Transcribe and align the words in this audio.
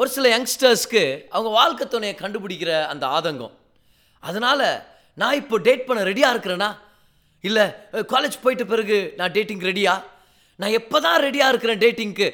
ஒரு 0.00 0.10
சில 0.16 0.26
யங்ஸ்டர்ஸ்க்கு 0.34 1.02
அவங்க 1.34 1.50
வாழ்க்கை 1.58 1.84
துணையை 1.92 2.14
கண்டுபிடிக்கிற 2.18 2.70
அந்த 2.92 3.04
ஆதங்கம். 3.16 3.54
அதனால் 4.22 4.68
நான் 5.20 5.38
இப்போ 5.40 5.56
டேட் 5.66 5.84
பண்ண 5.88 6.00
ரெடியாக 6.10 6.34
இருக்கிறேனா? 6.34 6.68
இல்லை 7.44 7.64
காலேஜ் 8.12 8.36
போயிட்ட 8.44 8.64
பிறகு 8.72 8.98
நான் 9.18 9.34
டேட்டிங் 9.36 9.64
ரெடியா 9.70 9.94
நான் 10.60 10.76
எப்போ 10.80 10.96
தான் 11.06 11.18
ரெடியாக 11.26 11.52
இருக்கிறேன் 11.52 11.82
டேட்டிங்க்கு 11.84 12.28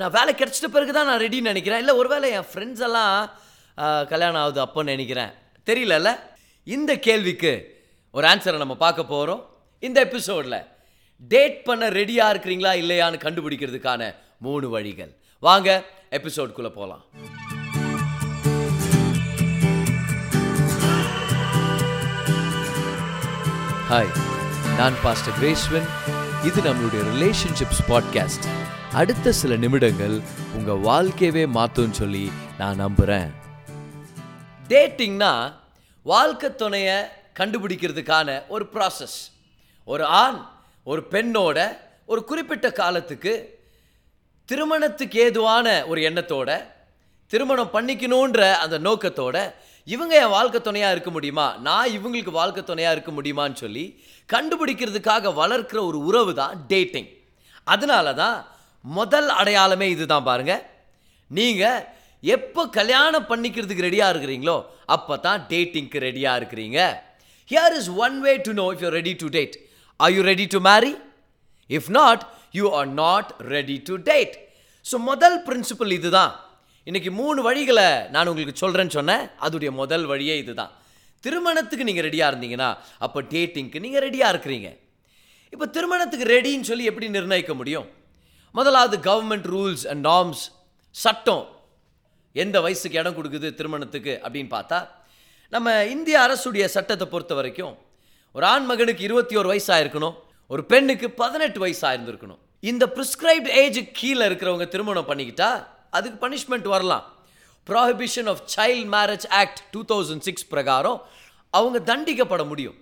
நான் 0.00 0.14
வேலை 0.18 0.32
கிடச்சிட்ட 0.40 0.68
பிறகு 0.76 0.92
தான் 0.98 1.08
நான் 1.10 1.22
ரெடின்னு 1.24 1.50
நினைக்கிறேன். 1.52 1.80
இல்லை 1.82 1.94
ஒருவேளை 2.00 2.28
என் 2.38 2.48
ஃப்ரெண்ட்ஸ் 2.50 2.84
எல்லாம் 2.88 3.16
கல்யாணம் 4.12 4.42
ஆகுது 4.42 4.60
அப்போன்னு 4.66 4.94
நினைக்கிறேன். 4.96 5.32
தெரியலல்ல? 5.68 6.10
இந்த 6.66 6.92
கேள்விக்கு 7.08 7.52
ஒரு 8.14 8.26
ஆன்சரை 8.32 8.58
நம்ம 8.64 8.76
பார்க்க 8.84 9.12
போகிறோம் 9.14 9.42
இந்த 9.86 9.98
எபிசோடில் 10.08 10.60
டேட் 11.32 11.58
பண்ண 11.68 11.84
ரெடியாக 12.00 12.32
இருக்கிறீங்களா 12.34 12.72
இல்லையான்னு 12.82 13.24
கண்டுபிடிக்கிறதுக்கான 13.26 14.02
மூணு 14.46 14.66
வழிகள். 14.76 15.12
வாங்க 15.42 15.70
எபிசோட்குள்ளே 16.18 16.70
போகலாம் 16.70 17.02
ஹாய் 23.88 24.12
நான் 24.76 24.94
பாஸ்டர் 25.02 25.36
கிரேஸ்வன் 25.38 25.88
இது 26.44 26.60
நம்மளுடைய 26.60 27.02
ரிலேஷன்ஷிப்ஸ் 27.10 27.82
பாட்காஸ்ட் 27.88 28.46
அடுத்த 28.92 29.32
சில 29.32 29.56
நிமிடங்கள் 29.56 30.16
உங்கள் 30.54 30.82
வாழ்க்கையவே 30.82 31.44
மாற்றும்னு 31.54 31.90
சொல்லி 31.90 32.24
நான் 32.58 32.76
நம்புகிறேன் 32.76 33.30
டேட்டிங்னா 34.68 35.32
வாழ்க்கை 36.06 36.50
துணையை 36.54 36.98
கண்டுபிடிக்கிறதுக்கான 37.38 38.28
ஒரு 38.48 38.66
ப்ராசஸ் 38.74 39.16
ஒரு 39.88 40.04
ஆண் 40.04 40.40
ஒரு 40.86 41.02
பெண்ணோட 41.10 41.58
ஒரு 42.06 42.24
குறிப்பிட்ட 42.24 42.72
காலத்துக்கு 42.72 43.32
திருமணத்துக்கு 44.48 45.18
ஏதுவான 45.26 45.66
ஒரு 45.90 46.00
எண்ணத்தோட 46.08 46.50
திருமணம் 47.32 47.74
பண்ணிக்கணுன்ற 47.74 48.40
அந்த 48.62 48.76
நோக்கத்தோட 48.78 49.36
இவங்க 49.86 50.12
என் 50.22 50.34
வாழ்க்கை 50.34 50.58
துணையாக 50.60 50.94
இருக்க 50.94 51.10
முடியுமா? 51.10 51.46
நான் 51.66 51.92
இவங்களுக்கு 51.96 52.32
வாழ்க்கை 52.40 52.62
துணையாக 52.64 52.94
இருக்க 52.96 53.12
முடியுமான்னு 53.12 53.58
சொல்லி 53.62 53.84
கண்டுபிடிக்கிறதுக்காக 54.28 55.32
வளர்க்கிற 55.40 55.78
ஒரு 55.88 55.98
உறவு 56.08 56.32
தான் 56.34 56.54
டேட்டிங் 56.70 57.10
அதனால 57.66 58.14
தான் 58.22 58.36
முதல் 58.84 59.28
அடையாளமே 59.40 59.86
இதுதான் 59.94 60.28
பாருங்க. 60.28 60.54
நீங்கள் 61.30 61.82
எப்போ 62.22 62.62
கல்யாணம் 62.78 63.28
பண்ணிக்கிறதுக்கு 63.30 63.86
ரெடியாக 63.88 64.12
இருக்கிறீங்களோ 64.12 64.56
அப்போ 64.96 65.14
தான் 65.26 65.40
டேட்டிங்க்கு 65.50 65.98
ரெடியாக 66.06 66.38
இருக்கிறீங்க. 66.40 66.78
Here 67.50 67.74
is 67.80 67.90
one 68.04 68.16
way 68.26 68.32
to 68.46 68.52
know 68.60 68.66
if 68.74 68.84
you 68.86 68.90
ready 68.98 69.14
to 69.22 69.28
date 69.36 69.56
are 70.00 70.12
you 70.16 70.22
ready 70.32 70.46
to 70.54 70.60
marry 70.70 70.92
if 71.70 71.90
not 71.98 72.22
you 72.58 72.66
are 72.78 72.88
not 73.02 73.30
ready 73.54 73.76
to 73.88 73.94
date 74.08 74.34
so 74.86 74.96
முதல் 75.10 75.36
பிரின்சிபல் 75.46 75.92
இதுதான். 75.98 76.32
இன்னைக்கு 76.86 77.10
மூணு 77.20 77.40
வழிகளை 77.48 77.88
நான் 78.14 78.30
உங்களுக்கு 78.30 78.62
சொல்கிறேன்னு 78.62 78.96
சொன்னேன். 78.98 79.24
அதுடைய 79.46 79.70
முதல் 79.80 80.04
வழியே 80.12 80.34
இதுதான். 80.42 80.72
திருமணத்துக்கு 81.24 81.86
நீங்கள் 81.88 82.06
ரெடியாக 82.08 82.30
இருந்தீங்கன்னா 82.32 82.70
அப்போ 83.04 83.20
டேட்டிங்க்கு 83.32 83.82
நீங்கள் 83.84 84.04
ரெடியாக 84.06 84.32
இருக்கிறீங்க. 84.34 84.70
இப்போ 85.52 85.66
திருமணத்துக்கு 85.76 86.26
ரெடின்னு 86.34 86.68
சொல்லி 86.70 86.84
எப்படி 86.90 87.08
நிர்ணயிக்க 87.16 87.54
முடியும்? 87.60 87.86
முதலாவது 88.58 88.96
கவர்மெண்ட் 89.08 89.48
ரூல்ஸ் 89.54 89.84
அண்ட் 89.92 90.04
நார்ம்ஸ் 90.10 90.44
சட்டம். 90.94 91.44
எந்த 92.42 92.56
வயசுக்கு 92.64 93.00
இடம் 93.00 93.16
கொடுக்குது 93.18 93.48
திருமணத்துக்கு 93.58 94.12
அப்படின்னு 94.24 94.50
பார்த்தா 94.56 94.78
நம்ம 95.52 95.72
இந்திய 95.94 96.16
அரசுடைய 96.26 96.64
சட்டத்தை 96.76 97.06
பொறுத்த 97.12 97.34
வரைக்கும் 97.38 97.74
ஒரு 98.34 98.44
ஆண் 98.52 98.66
மகனுக்கு 98.70 99.02
இருபத்தி 99.08 99.34
ஒரு 99.40 99.48
வயசாக 99.52 99.82
இருக்கணும் 99.84 100.16
ஒரு 100.50 100.62
பெண்ணுக்கு 100.70 101.06
பதினெட்டு 101.20 101.58
வயசாக 101.64 101.94
இருந்திருக்கணும் 101.96 102.40
இந்த 102.70 102.84
ப்ரிஸ்கிரைப்ட் 102.96 103.50
ஏஜுக்கு 103.62 103.92
கீழே 104.00 104.24
இருக்கிறவங்க 104.28 104.66
திருமணம் 104.74 105.08
பண்ணிக்கிட்டா 105.08 105.48
அதுக்கு 105.96 106.18
பனிஷ்மெண்ட் 106.24 106.68
வரலாம். 106.74 107.04
Prohibition 107.70 108.28
of 108.32 108.42
child 108.54 108.88
marriage 108.94 109.26
act 109.40 109.60
two 109.74 109.80
thousand 109.92 110.24
six 110.28 110.46
பிரகாரம் 110.54 110.98
அவங்க 111.58 111.78
தண்டிக்கப்பட 111.90 112.42
முடியும். 112.52 112.76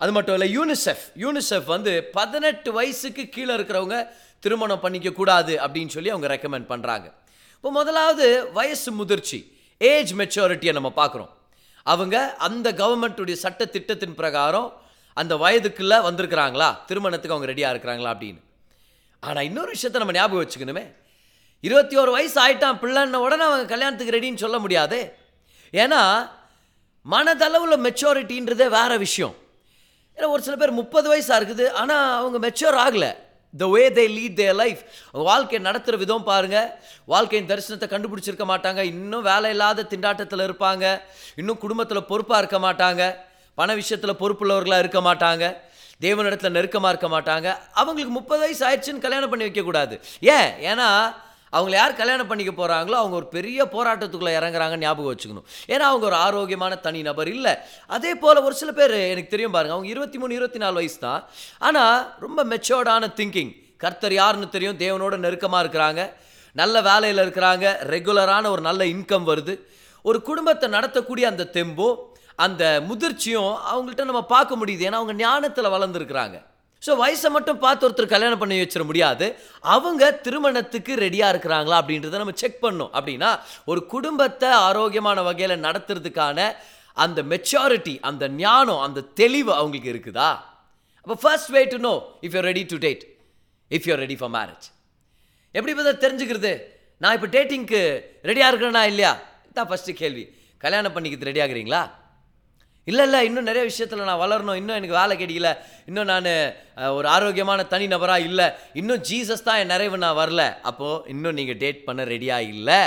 அது 0.00 0.12
மட்டும் 0.16 0.36
இல்லை 0.36 0.48
யூனிசெஃப் 0.58 1.04
யூனிசெஃப் 1.24 1.68
வந்து 1.74 1.92
பதினெட்டு 2.18 2.70
வயசுக்கு 2.78 3.24
கீழே 3.36 3.52
இருக்கிறவங்க 3.58 3.96
திருமணம் 4.44 4.82
பண்ணிக்கக்கூடாது 4.84 5.54
அப்படின்னு 5.64 5.94
சொல்லி 5.96 6.10
அவங்க 6.14 6.28
ரெக்கமெண்ட் 6.34 6.68
பண்ணுறாங்க 6.72 7.06
இப்போ 7.56 7.70
முதலாவது 7.80 8.26
வயசு 8.58 8.90
முதிர்ச்சி 9.00 9.40
ஏஜ் 9.80 10.12
மெச்சூரிட்டியை 10.20 10.72
நம்ம 10.78 10.92
பார்க்குறோம். 11.00 11.32
அவங்க 11.86 12.16
அந்த 12.46 12.68
கவர்மெண்ட்டுடைய 12.82 13.36
சட்ட 13.44 13.64
திட்டத்தின் 13.74 14.18
பிரகாரம் 14.20 14.68
அந்த 15.20 15.34
வயதுக்குள்ளே 15.42 15.98
வந்திருக்கிறாங்களா? 16.08 16.70
திருமணத்துக்கு 16.88 17.36
அவங்க 17.36 17.48
ரெடியாக 17.52 17.72
இருக்கிறாங்களா 17.74 18.12
அப்படின்னு. 18.14 18.40
ஆனால் 19.20 19.44
இன்னொரு 19.44 19.72
விஷயத்த 19.72 20.00
நம்ம 20.02 20.12
ஞாபகம் 20.12 20.42
வச்சுக்கணுமே. 20.42 20.84
இருபத்தி 21.60 21.96
ஒரு 21.96 22.10
வயசு 22.10 22.36
ஆயிட்டான் 22.46 22.78
பிள்ளைன்ன 22.82 23.22
உடனே 23.26 23.44
அவங்க 23.44 23.64
கல்யாணத்துக்கு 23.64 24.16
ரெடின்னு 24.16 24.44
சொல்ல 24.44 24.58
முடியாது. 24.58 25.16
ஏன்னா 25.72 26.28
மனதளவில் 27.10 27.84
மெச்சோரிட்டின்றதே 27.86 28.68
வேறு 28.68 28.98
விஷயம். 28.98 29.34
ஏன்னா 30.16 30.28
ஒரு 30.28 30.42
சில 30.42 30.56
பேர் 30.56 30.70
முப்பது 30.70 31.06
வயசாக 31.12 31.40
இருக்குது 31.40 31.70
ஆனால் 31.70 32.18
அவங்க 32.18 32.38
மெச்சோர் 32.46 32.78
ஆகலை. 32.86 33.10
த 33.58 33.66
வே 33.66 33.82
தே 33.88 34.02
லீட் 34.16 34.36
தே 34.40 34.54
லைஃப் 34.54 34.80
அவங்க 35.12 35.24
வாழ்க்கையை 35.30 35.60
நடத்துகிற 35.60 35.96
விதம் 35.96 36.24
பாருங்கள் 36.24 36.68
வாழ்க்கையின் 37.04 37.48
தரிசனத்தை 37.48 37.88
கண்டுபிடிச்சிருக்க 37.92 38.44
மாட்டாங்க. 38.52 38.76
இன்னும் 38.76 39.22
வேலை 39.22 39.50
இல்லாத 39.50 39.86
திண்டாட்டத்தில் 39.90 40.46
இருப்பாங்க. 40.48 41.00
இன்னும் 41.34 41.58
குடும்பத்தில் 41.58 42.08
பொறுப்பாக 42.12 42.40
இருக்க 42.42 42.58
மாட்டாங்க. 42.66 43.16
பண 43.54 43.74
விஷயத்தில் 43.74 44.20
பொறுப்புள்ளவர்களாக 44.20 44.78
இருக்க 44.78 45.00
மாட்டாங்க. 45.00 45.44
தேவனிடத்தில் 46.00 46.56
நெருக்கமாக 46.58 46.92
இருக்க 46.92 47.08
மாட்டாங்க. 47.16 47.48
அவங்களுக்கு 47.80 48.14
முப்பது 48.18 48.40
வயசு 48.44 48.62
ஆயிடுச்சுன்னு 48.68 49.04
கல்யாணம் 49.06 49.32
பண்ணி 49.32 49.46
வைக்கக்கூடாது 49.46 50.00
ஏன்? 50.36 50.50
ஏன்னா 50.70 50.88
அவங்கள 51.52 51.70
யார் 51.70 51.96
கல்யாணம் 52.00 52.28
பண்ணிக்க 52.30 52.52
போகிறாங்களோ 52.58 52.96
அவங்க 53.00 53.16
ஒரு 53.20 53.26
பெரிய 53.26 53.64
போராட்டத்துக்குள்ளே 53.72 54.32
இறங்குறாங்கன்னு 54.38 54.84
ஞாபகம் 54.86 55.12
வச்சுக்கணும். 55.12 55.46
ஏன்னா 55.72 55.86
அவங்க 55.90 56.06
ஒரு 56.06 56.14
ஆரோக்கியமான 56.14 56.76
தனி 56.76 57.02
நபர் 57.02 57.28
இல்லை. 57.28 57.54
அதே 57.86 58.14
போல் 58.14 58.42
ஒரு 58.42 58.54
சில 58.54 58.72
பேர் 58.72 58.90
எனக்கு 58.90 59.30
தெரியும் 59.30 59.52
பாருங்கள் 59.52 59.76
அவங்க 59.76 59.90
இருபத்தி 59.94 60.18
மூணு 60.18 60.34
இருபத்தி 60.34 60.58
நாலு 60.58 60.74
வயசு 60.74 60.98
தான். 60.98 61.24
ஆனால் 61.58 62.14
ரொம்ப 62.20 62.44
மெச்சோர்டான 62.44 63.10
திங்கிங் 63.20 63.52
கர்த்தர் 63.76 64.12
யாருன்னு 64.12 64.48
தெரியும்? 64.48 64.78
தேவனோட 64.78 65.16
நெருக்கமாக 65.16 65.62
இருக்கிறாங்க. 65.64 66.12
நல்ல 66.52 66.82
வேலையில் 66.82 67.22
இருக்கிறாங்க. 67.24 67.66
ரெகுலரான 67.94 68.48
ஒரு 68.48 68.60
நல்ல 68.60 68.84
இன்கம் 68.84 69.28
வருது. 69.32 69.56
ஒரு 70.02 70.22
குடும்பத்தை 70.22 70.70
நடத்தக்கூடிய 70.70 71.26
அந்த 71.32 71.50
தெம்பும் 71.52 71.98
அந்த 72.44 72.62
முதிர்ச்சியும் 72.88 73.54
அவங்கள்ட்ட 73.70 74.04
நம்ம 74.10 74.22
பார்க்க 74.34 74.60
முடியுது. 74.60 74.82
ஏன்னா 74.88 75.00
அவங்க 75.00 75.14
ஞானத்தில் 75.24 75.74
வளர்ந்துருக்குறாங்க. 75.76 76.36
ஸோ 76.82 76.90
வயசை 77.00 77.28
மட்டும் 77.34 77.58
பார்த்து 77.64 77.84
ஒருத்தர் 77.86 78.12
கல்யாணம் 78.12 78.40
பண்ணி 78.42 78.58
வச்சிட 78.60 78.84
முடியாது. 78.90 79.26
அவங்க 79.74 80.02
திருமணத்துக்கு 80.26 80.92
ரெடியாக 81.04 81.32
இருக்கிறாங்களா 81.32 81.78
அப்படின்றத 81.80 82.20
நம்ம 82.22 82.34
செக் 82.42 82.62
பண்ணோம் 82.64 82.92
அப்படின்னா 82.98 83.30
ஒரு 83.70 83.80
குடும்பத்தை 83.94 84.50
ஆரோக்கியமான 84.68 85.22
வகையில் 85.28 85.64
நடத்துறதுக்கான 85.66 86.48
அந்த 87.04 87.18
மெச்சாரிட்டி 87.32 87.94
அந்த 88.10 88.24
ஞானம் 88.42 88.82
அந்த 88.86 89.04
தெளிவு 89.20 89.52
அவங்களுக்கு 89.58 89.92
இருக்குதா? 89.94 90.30
அப்போ 91.04 91.16
first 91.24 91.52
way 91.56 91.62
to 91.74 91.78
know 91.88 91.94
if 92.26 92.34
you 92.36 92.42
ready 92.50 92.64
to 92.72 92.78
date 92.86 93.04
if 93.70 93.86
you 93.90 93.94
ready 94.04 94.16
for 94.20 94.34
marriage 94.38 94.66
எப்படி 95.54 95.72
பார்த்தா 95.76 95.94
தெரிஞ்சுக்கிறது? 96.06 96.52
நான் 97.02 97.14
இப்போ 97.16 97.28
டேட்டிங்க்கு 97.36 97.80
ரெடியாக 98.30 98.50
இருக்கிறேனா 98.52 98.82
இல்லையா? 98.92 99.12
இதான் 99.50 99.70
ஃபஸ்ட்டு 99.70 100.00
கேள்வி. 100.02 100.24
கல்யாணம் 100.64 100.94
பண்ணிக்கிறது 100.96 101.30
ரெடி 101.30 101.42
ஆகுறீங்களா 101.44 101.82
இல்லை 102.88 103.04
இல்லை 103.06 103.20
இன்னும் 103.28 103.48
நிறைய 103.48 103.64
விஷயத்தில் 103.70 104.08
நான் 104.10 104.22
வளரணும். 104.22 104.58
இன்னும் 104.60 104.76
எனக்கு 104.78 104.96
வேலை 105.00 105.14
கிடைக்கல. 105.20 105.50
இன்னும் 105.88 106.08
நான் 106.12 106.28
ஒரு 106.98 107.06
ஆரோக்கியமான 107.14 107.66
தனி 107.72 107.86
நபராக 107.94 108.26
இல்லை. 108.28 108.46
இன்னும் 108.80 109.02
ஜீசஸ் 109.08 109.46
தான் 109.48 109.60
என் 109.62 109.72
நிறைவு 109.74 109.98
நான் 110.04 110.18
வரல. 110.20 110.44
அப்போது 110.70 111.02
இன்னும் 111.14 111.36
நீங்கள் 111.40 111.60
டேட் 111.62 111.84
பண்ண 111.88 112.04
ரெடியாக 112.14 112.50
இல்லை. 112.54 112.80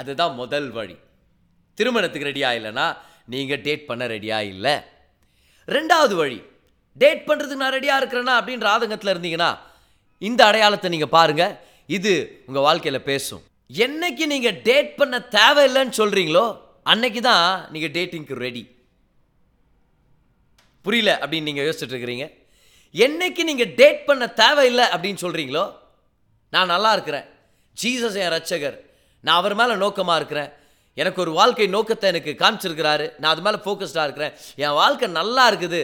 அதுதான் 0.00 0.34
முதல் 0.42 0.68
வழி. 0.78 0.96
திருமணத்துக்கு 1.78 2.30
ரெடியாக 2.30 2.58
இல்லைன்னா 2.58 2.86
நீங்கள் 3.34 3.62
டேட் 3.66 3.86
பண்ண 3.90 4.06
ரெடியாக 4.14 4.50
இல்லை. 4.54 4.74
ரெண்டாவது 5.68 6.14
வழி. 6.22 6.40
டேட் 7.02 7.22
பண்ணுறதுக்கு 7.28 7.62
நான் 7.64 7.76
ரெடியாக 7.78 8.00
இருக்கிறேன்னா 8.00 8.34
அப்படின்ற 8.40 8.66
ஆதங்கத்தில் 8.74 9.12
இருந்தீங்கன்னா 9.14 9.52
இந்த 10.22 10.40
அடையாளத்தை 10.50 10.88
நீங்கள் 10.94 11.14
பாருங்கள் 11.14 11.54
இது 11.96 12.12
உங்கள் 12.48 12.64
வாழ்க்கையில் 12.66 13.06
பேசும். 13.08 13.42
என்னைக்கு 13.86 14.24
நீங்கள் 14.32 14.60
டேட் 14.68 14.92
பண்ண 15.00 15.18
தேவையில்லைன்னு 15.38 15.98
சொல்கிறீங்களோ 16.00 16.46
அன்னைக்கு 16.92 17.20
தான் 17.30 17.46
நீங்கள் 17.74 17.94
டேட்டிங்க்கு 17.96 18.36
ரெடி 18.46 18.62
புரியல 20.86 21.12
அப்படின்னு 21.22 21.48
நீங்கள் 21.50 21.66
யோசிச்சுட்டு 21.66 21.94
இருக்கிறீங்க 21.94 22.26
என்னைக்கு 23.04 23.42
நீங்கள் 23.50 23.72
டேட் 23.80 24.02
பண்ண 24.08 24.24
தேவையில்லை 24.42 24.84
அப்படின்னு 24.94 25.22
சொல்கிறீங்களோ 25.22 25.64
நான் 26.54 26.72
நல்லா 26.74 26.90
இருக்கிறேன். 26.96 27.26
ஜீசஸ் 27.76 28.18
என் 28.22 28.32
ரட்சகர் 28.36 28.76
நான் 29.24 29.38
அவர் 29.40 29.54
மேலே 29.60 29.74
நோக்கமாக 29.82 30.18
இருக்கிறேன். 30.20 30.50
எனக்கு 31.02 31.20
ஒரு 31.24 31.32
வாழ்க்கை 31.38 31.66
நோக்கத்தை 31.74 32.06
எனக்கு 32.12 32.32
காமிச்சிருக்கிறாரு. 32.42 33.06
நான் 33.20 33.32
அது 33.34 33.44
மேலே 33.46 33.58
ஃபோக்கஸ்டாக 33.64 34.06
இருக்கிறேன். 34.08 34.34
என் 34.64 34.76
வாழ்க்கை 34.80 35.06
நல்லா 35.20 35.44
இருக்குது. 35.50 35.80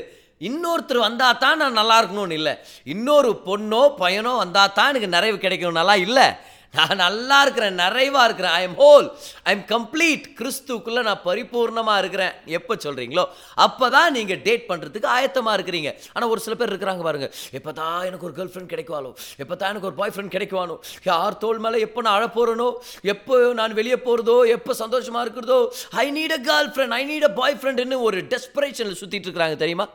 இன்னொருத்தர் 0.48 1.06
வந்தால் 1.06 1.40
தான் 1.44 1.58
நான் 1.62 1.78
நல்லா 1.80 1.96
இருக்கணும்னு 2.00 2.36
இல்லை. 2.40 2.54
இன்னொரு 2.94 3.30
பொண்ணோ 3.48 3.82
பையனோ 4.02 4.32
வந்தால் 4.44 4.74
தான் 4.78 4.90
எனக்கு 4.92 5.14
நிறைவு 5.16 5.38
கிடைக்கணும்னாலாம் 5.44 6.04
இல்லை. 6.06 6.26
நான் 6.78 7.00
நல்லா 7.04 7.36
இருக்கிறேன் 7.44 7.78
நிறைவாக 7.82 8.24
இருக்கிறேன். 8.28 8.54
I 8.58 8.62
am 8.66 8.76
whole 8.82 9.06
I 9.48 9.52
am 9.56 9.64
complete 9.72 10.26
கிறிஸ்துக்குள்ளே 10.38 11.02
நான் 11.08 11.22
பரிபூர்ணமாக 11.28 12.00
இருக்கிறேன். 12.02 12.34
எப்போ 12.58 12.74
சொல்கிறீங்களோ 12.84 13.24
அப்போ 13.64 13.86
தான் 13.96 14.14
நீங்கள் 14.16 14.40
டேட் 14.46 14.68
பண்ணுறதுக்கு 14.70 15.08
ஆயத்தமாக 15.16 15.56
இருக்கிறீங்க. 15.58 15.92
ஆனால் 16.14 16.30
ஒரு 16.34 16.42
சில 16.44 16.56
பேர் 16.60 16.72
இருக்கிறாங்க 16.72 17.04
பாருங்கள் 17.08 17.32
எப்போ 17.60 17.72
தான் 17.80 17.98
எனக்கு 18.10 18.28
ஒரு 18.28 18.36
கேர்ள் 18.38 18.52
ஃப்ரெண்ட் 18.52 18.72
கிடைக்குவாளோ 18.74 19.10
எப்பதான் 19.44 19.72
எனக்கு 19.74 19.90
ஒரு 19.90 19.98
பாய் 20.00 20.14
ஃப்ரெண்ட் 20.14 20.34
கிடைக்குவானோ 20.36 20.76
யார் 21.10 21.40
தோல் 21.44 21.62
மேலே 21.66 21.80
எப்போ 21.88 22.02
நான் 22.08 22.18
அழப்போகிறனோ 22.20 22.68
எப்போ 23.14 23.34
நான் 23.60 23.76
வெளியே 23.80 23.98
போகிறதோ 24.06 24.38
எப்போ 24.56 24.74
சந்தோஷமாக 24.84 25.24
இருக்கிறதோ 25.26 25.60
I 26.04 26.06
need 26.18 26.36
a 26.38 26.40
girl 26.50 26.70
friend 26.76 26.96
I 27.00 27.02
need 27.12 27.28
a 27.30 27.32
boy 27.40 27.58
ஃப்ரெண்டுன்னு 27.60 27.98
ஒரு 28.08 28.20
டெஸ்பரேஷனில் 28.34 29.00
சுற்றிட்டு 29.02 29.28
இருக்கிறாங்க 29.28 29.58
தெரியுமா? 29.64 29.88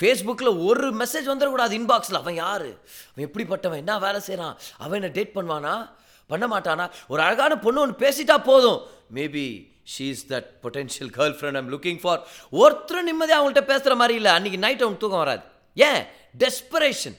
ஃபேஸ்புக்கில் 0.00 0.64
ஒரு 0.64 0.96
மெசேஜ் 0.96 1.26
வந்துடக்கூடாது 1.26 1.74
இன்பாக்ஸில் 1.78 2.14
அவன் 2.14 2.34
யார்? 2.34 2.66
அவன் 3.12 3.30
எப்படிப்பட்டவன்? 3.30 3.76
என்ன 3.76 3.98
வேலை 3.98 4.20
செய்கிறான் 4.20 4.58
அவன் 4.78 5.00
என்ன 5.00 5.12
டேட் 5.12 5.34
பண்ணுவானா? 5.34 5.90
பண்ண 6.26 6.46
மாட்டானா? 6.46 6.90
ஒரு 7.08 7.22
அழகான 7.22 7.58
பொண்ணு 7.58 7.80
ஒன்று 7.80 8.08
பேசிட்டா 8.08 8.44
போதும். 8.44 8.80
Maybe 9.14 9.76
she 9.92 10.02
is 10.02 10.32
that 10.32 10.48
potential 10.62 11.12
girl 11.16 11.36
friend 11.38 11.56
I'm 11.56 11.72
looking 11.72 12.00
for 12.00 12.26
ஒருத்தரும் 12.50 13.04
நிம்மதியாக 13.04 13.40
அவங்கள்ட்ட 13.42 13.64
பேசுகிற 13.64 13.94
மாதிரி 13.94 14.16
இல்லை. 14.16 14.32
அன்றைக்கி 14.32 14.58
நைட் 14.58 14.82
அவனுக்கு 14.82 14.96
தூக்கம் 14.98 15.18
வராது. 15.18 15.42
ஏன்? 15.74 16.04
டெஸ்பரேஷன் 16.38 17.16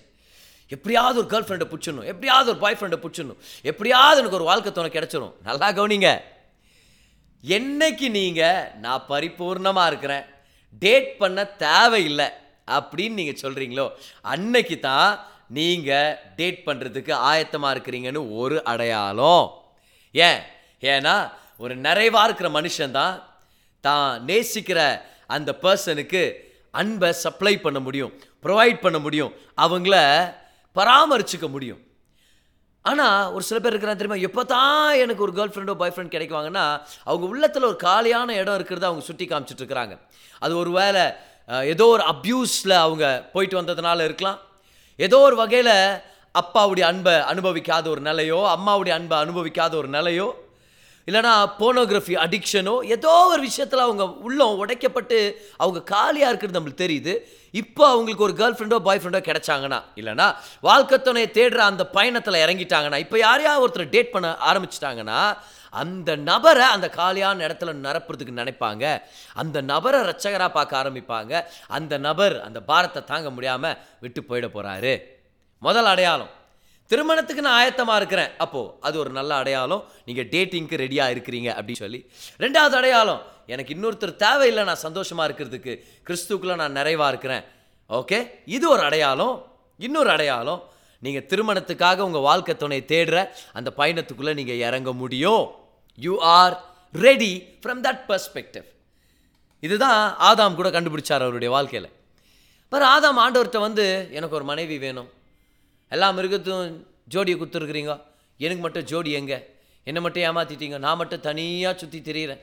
எப்படியாவது 0.70 1.20
ஒரு 1.20 1.28
கேர்ள் 1.28 1.46
ஃப்ரெண்டை 1.46 1.68
பிடிச்சிடணும். 1.74 2.06
எப்படியாவது 2.06 2.50
ஒரு 2.50 2.60
பாய் 2.60 2.78
ஃப்ரெண்டை 2.80 3.00
பிடிச்சிடணும். 3.06 3.40
எப்படியாவது 3.62 4.18
எனக்கு 4.18 4.36
ஒரு 4.36 4.46
வாழ்க்கை 4.46 4.72
துணை 4.72 4.92
கிடைச்சிடும் 4.92 5.34
நல்லா 5.44 5.72
கவனிங்க. 5.72 6.22
என்னைக்கு 7.48 8.10
நீங்கள் 8.10 8.68
நான் 8.80 9.06
பரிபூர்ணமாக 9.10 9.88
இருக்கிறேன். 9.88 10.24
டேட் 10.80 11.18
பண்ண 11.18 11.44
தேவையில்லை. 11.46 12.30
அப்படின்னு 12.70 13.18
நீங்கள் 13.20 13.40
சொல்கிறீங்களோ 13.42 13.92
அன்னைக்கு 14.22 14.80
தான் 14.80 15.26
நீங்கள் 15.48 16.18
டேட் 16.36 16.62
பண்ணுறதுக்கு 16.66 17.14
ஆயத்தமாக 17.32 17.76
இருக்கிறீங்கன்னு 17.76 18.38
ஒரு 18.38 18.64
அடையாளம். 18.64 19.48
ஏன்? 20.12 20.40
ஏன்னா 20.82 21.16
ஒரு 21.58 21.76
நிறைவாக 21.76 22.26
இருக்கிற 22.26 22.50
மனுஷன்தான் 22.62 23.24
தான் 23.82 24.26
நேசிக்கிற 24.26 25.02
அந்த 25.28 25.58
பர்சனுக்கு 25.62 26.34
அன்பை 26.72 27.12
சப்ளை 27.12 27.58
பண்ண 27.60 27.80
முடியும் 27.80 28.14
ப்ரொவைட் 28.44 28.80
பண்ண 28.80 29.00
முடியும் 29.00 29.34
அவங்கள 29.58 29.96
பராமரிச்சுக்க 30.76 31.50
முடியும். 31.50 31.80
ஆனால் 32.82 33.32
ஒரு 33.32 33.44
சில 33.44 33.60
பேர் 33.60 33.74
இருக்கிறாங்க 33.74 34.00
தெரியுமா 34.02 34.16
எப்போ 34.16 34.44
தான் 34.44 34.98
எனக்கு 34.98 35.22
ஒரு 35.22 35.32
கேர்ள் 35.32 35.52
ஃப்ரெண்டோ 35.52 35.74
பாய் 35.74 35.94
ஃப்ரெண்ட் 35.96 36.14
கிடைக்குவாங்கன்னா 36.14 36.66
அவங்க 37.04 37.28
உள்ளத்தில் 37.28 37.64
ஒரு 37.64 37.76
காலியான 37.76 38.34
இடம் 38.34 38.58
இருக்கிறத 38.60 38.84
அவங்க 38.84 39.04
சுட்டி 39.04 39.26
காமிச்சிட்டு 39.26 39.64
இருக்கிறாங்க. 39.64 40.00
அது 40.40 40.58
ஒரு 40.58 40.72
வேளை 40.72 41.02
ஏதோ 41.50 41.86
ஒரு 41.86 42.04
அப்யூஸில் 42.04 42.76
அவங்க 42.86 43.30
போயிட்டு 43.34 43.62
வந்ததுனால 43.62 44.04
இருக்கலாம். 44.04 44.40
ஏதோ 44.96 45.18
ஒரு 45.20 45.36
வகையில் 45.36 45.76
அப்பாவுடைய 46.40 46.82
அன்பை 46.82 47.14
அனுபவிக்காத 47.14 47.88
ஒரு 47.88 48.02
நிலையோ 48.02 48.40
அம்மாவுடைய 48.56 48.90
அன்பை 48.90 49.18
அனுபவிக்காத 49.18 49.76
ஒரு 49.76 49.90
நிலையோ 49.90 50.28
இல்லைனா 51.10 51.34
போனோகிராஃபி 51.60 52.16
அடிக்ஷனோ 52.26 52.76
ஏதோ 52.96 53.14
ஒரு 53.34 53.42
விஷயத்தில் 53.50 53.86
அவங்க 53.88 54.06
உள்ளம் 54.28 54.58
உடைக்கப்பட்டு 54.64 55.20
அவங்க 55.64 55.82
காலியாக 55.94 56.32
இருக்கிறது 56.32 56.60
நம்மளுக்கு 56.60 56.84
தெரியுது. 56.86 57.14
இப்போ 57.62 57.84
அவங்களுக்கு 57.92 58.26
ஒரு 58.26 58.34
கேர்ள் 58.40 58.58
ஃப்ரெண்டோ 58.58 58.80
பாய் 58.88 59.00
ஃப்ரெண்டோ 59.04 59.22
கிடைச்சாங்கன்னா 59.28 59.80
இல்லைனா 60.00 60.28
வாழ்க்கை 60.68 60.98
துணையை 61.02 61.30
தேடுற 61.38 61.62
அந்த 61.72 61.84
பயணத்தில் 61.98 62.42
இறங்கிட்டாங்கன்னா 62.46 63.00
இப்போ 63.06 63.18
யாரையா 63.28 63.54
ஒருத்தர் 63.64 63.94
டேட் 63.96 64.14
பண்ண 64.16 64.28
ஆரம்பிச்சிட்டாங்கன்னா 64.50 65.22
அந்த 65.82 66.16
நபரை 66.30 66.68
அந்த 66.76 66.88
காலியான 67.00 67.44
இடத்துல 67.48 67.74
நிரப்புறதுக்கு 67.86 68.40
நினைப்பாங்க. 68.42 68.86
அந்த 69.42 69.58
நபரை 69.72 70.00
ரட்சகராக 70.10 70.52
பார்க்க 70.58 70.82
ஆரம்பிப்பாங்க. 70.82 71.34
அந்த 71.78 71.94
நபர் 72.08 72.36
அந்த 72.48 72.60
பாரத்தை 72.72 73.02
தாங்க 73.12 73.30
முடியாமல் 73.30 73.78
விட்டு 74.00 74.24
போயிட 74.30 74.50
போகிறாரு 74.56 74.94
முதல் 75.62 75.90
அடையாளம் 75.94 76.34
திருமணத்துக்கு 76.92 77.42
நான் 77.46 77.58
ஆயத்தமாக 77.62 78.00
இருக்கிறேன். 78.02 78.32
அப்போது 78.38 78.72
அது 78.88 78.96
ஒரு 79.00 79.12
நல்ல 79.18 79.36
அடையாளம். 79.36 79.84
நீங்கள் 80.06 80.30
டேட்டிங்க்கு 80.34 80.76
ரெடியாக 80.84 81.14
இருக்கிறீங்க 81.16 81.50
அப்படின்னு 81.58 81.84
சொல்லி. 81.86 82.00
ரெண்டாவது 82.40 82.76
அடையாளம் 82.82 83.22
எனக்கு 83.54 83.74
இன்னொருத்தர் 83.76 84.16
தேவையில்லை 84.16 84.64
நான் 84.64 84.84
சந்தோஷமாக 84.88 85.28
இருக்கிறதுக்கு. 85.30 85.74
கிறிஸ்துக்குள்ளே 86.08 86.56
நான் 86.56 86.78
நிறைவாக 86.80 87.10
இருக்கிறேன். 87.10 87.44
ஓகே? 88.00 88.20
இது 88.46 88.70
ஒரு 88.70 88.82
அடையாளம். 88.82 89.36
இன்னொரு 89.78 90.10
அடையாளம் 90.10 90.64
நீங்கள் 91.00 91.28
திருமணத்துக்காக 91.32 91.98
உங்கள் 91.98 92.26
வாழ்க்கை 92.30 92.58
துணை 92.58 92.80
தேடுற 92.88 93.30
அந்த 93.54 93.74
பயணத்துக்குள்ளே 93.78 94.34
நீங்கள் 94.40 94.62
இறங்க 94.68 94.94
முடியும். 94.94 95.44
You 95.96 96.20
are 96.20 96.56
ready 96.94 97.32
from 97.62 97.82
that 97.88 98.02
perspective 98.10 98.68
இதுதான் 99.68 100.02
ஆதாம் 100.30 100.56
கூட 100.56 100.70
கண்டுபிடிச்சார் 100.70 101.26
அவருடைய 101.28 101.54
வாழ்க்கையில். 101.54 101.90
பாரு 102.70 102.86
ஆதாம் 102.96 103.22
ஆண்டவர்கிட்ட 103.26 103.60
வந்து 103.60 103.86
எனக்கு 104.12 104.36
ஒரு 104.36 104.46
மனைவி 104.52 104.78
வேணும். 104.88 105.10
எல்லா 105.90 106.12
மிருகத்தும் 106.12 106.86
ஜோடியை 107.14 107.38
கொடுத்துருக்குறீங்க 107.38 107.94
எனக்கு 108.38 108.62
மட்டும் 108.62 108.84
ஜோடி 108.84 109.12
எங்க? 109.12 109.46
என்னை 109.84 110.02
மட்டும் 110.02 110.24
ஏமாற்றிட்டீங்க 110.24 110.78
நான் 110.78 110.98
மட்டும் 110.98 111.20
தனியாக 111.20 111.78
சுற்றி 111.78 112.00
திரியிறேன். 112.00 112.42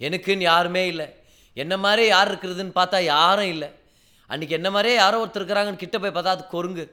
எனக்குன்னு 0.00 0.38
யாருமே 0.38 0.86
இல்லை. 0.86 1.06
என்ன 1.54 1.76
மாதிரி 1.76 2.06
யார் 2.06 2.30
இருக்கிறதுன்னு 2.32 2.70
பார்த்தா 2.74 3.02
யாரும் 3.02 3.48
இல்லை. 3.48 3.68
அன்றைக்கி 4.28 4.48
என்ன 4.48 4.70
மாதிரியே 4.70 4.96
யாரோ 4.96 5.24
ஒருத்தர் 5.24 5.38
இருக்கிறாங்கன்னு 5.40 5.76
கிட்ட 5.76 5.98
போய் 5.98 6.10
பார்த்தா 6.10 6.34
அது 6.36 6.46
கொருங்கு 6.46 6.84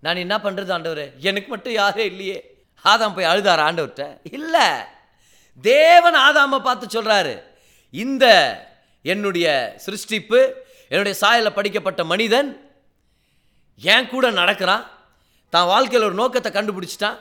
நான் 0.00 0.16
என்ன 0.16 0.36
பண்ணுறது 0.36 0.72
ஆண்டவர்? 0.72 1.04
எனக்கு 1.20 1.48
மட்டும் 1.48 1.72
யாரே 1.72 2.04
இல்லையே. 2.04 2.38
ஆதாம் 2.84 3.14
போய் 3.14 3.30
அழுதார் 3.32 3.62
ஆண்டவர்கிட்ட. 3.68 4.20
இல்லை. 4.32 4.66
தேவன் 5.62 6.14
ஆதாமை 6.14 6.58
பார்த்து 6.58 7.02
சொல்கிறாரு 7.02 7.42
இந்த 7.90 8.26
என்னுடைய 9.02 9.76
சிருஷ்டிப்பு 9.86 10.40
என்னுடைய 10.88 11.18
சாயலில் 11.20 11.56
படிக்கப்பட்ட 11.58 12.04
மனிதன் 12.04 12.50
என் 13.76 14.08
கூட 14.08 14.30
நடக்கிறான். 14.30 14.84
தான் 15.54 15.70
வாழ்க்கையில் 15.74 16.08
ஒரு 16.10 16.18
நோக்கத்தை 16.22 16.50
கண்டுபிடிச்சிட்டான் 16.58 17.20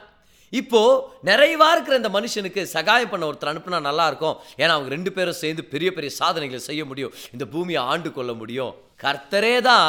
இப்போது 0.60 0.98
நிறைவாக 1.28 1.74
இருக்கிற 1.76 1.96
இந்த 2.00 2.10
மனுஷனுக்கு 2.16 2.62
சகாயம் 2.74 3.12
பண்ண 3.12 3.24
ஒருத்தர் 3.30 3.52
அனுப்புனா 3.52 3.78
நல்லாயிருக்கும் 3.88 4.36
ஏன்னா 4.62 4.74
அவங்க 4.76 4.90
ரெண்டு 4.96 5.12
பேரும் 5.16 5.40
சேர்ந்து 5.44 5.64
பெரிய 5.72 5.90
பெரிய 5.96 6.12
சாதனைகளை 6.20 6.62
செய்ய 6.68 6.82
முடியும். 6.90 7.14
இந்த 7.36 7.46
பூமியை 7.54 7.82
ஆண்டு 7.92 8.10
கொள்ள 8.18 8.34
முடியும். 8.42 8.74
கர்த்தரே 9.04 9.56
தான் 9.70 9.88